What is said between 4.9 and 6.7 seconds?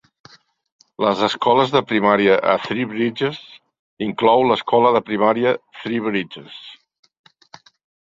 de Primària Three Bridges.